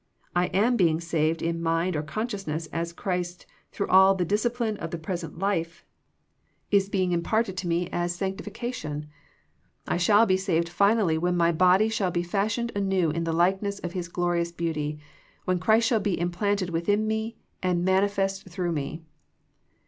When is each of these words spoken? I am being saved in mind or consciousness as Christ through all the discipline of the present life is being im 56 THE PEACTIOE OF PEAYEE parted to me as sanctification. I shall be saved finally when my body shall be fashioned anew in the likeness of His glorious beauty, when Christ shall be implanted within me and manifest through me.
I 0.35 0.47
am 0.47 0.77
being 0.77 0.99
saved 0.99 1.43
in 1.43 1.61
mind 1.61 1.95
or 1.95 2.01
consciousness 2.01 2.65
as 2.73 2.91
Christ 2.91 3.45
through 3.71 3.89
all 3.89 4.15
the 4.15 4.25
discipline 4.25 4.77
of 4.77 4.89
the 4.89 4.97
present 4.97 5.37
life 5.37 5.85
is 6.71 6.89
being 6.89 7.11
im 7.11 7.19
56 7.19 7.21
THE 7.21 7.21
PEACTIOE 7.21 7.21
OF 7.21 7.21
PEAYEE 7.21 7.29
parted 7.29 7.57
to 7.57 7.67
me 7.67 7.89
as 8.03 8.15
sanctification. 8.15 9.07
I 9.87 9.97
shall 9.97 10.25
be 10.25 10.37
saved 10.37 10.69
finally 10.69 11.19
when 11.19 11.37
my 11.37 11.51
body 11.51 11.87
shall 11.87 12.09
be 12.09 12.23
fashioned 12.23 12.71
anew 12.75 13.11
in 13.11 13.25
the 13.25 13.31
likeness 13.31 13.77
of 13.77 13.91
His 13.93 14.07
glorious 14.07 14.51
beauty, 14.51 14.99
when 15.45 15.59
Christ 15.59 15.85
shall 15.87 15.99
be 15.99 16.19
implanted 16.19 16.71
within 16.71 17.05
me 17.05 17.37
and 17.61 17.85
manifest 17.85 18.49
through 18.49 18.71
me. 18.71 19.03